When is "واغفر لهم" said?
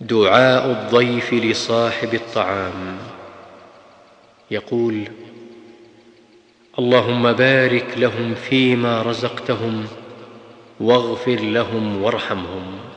10.80-12.02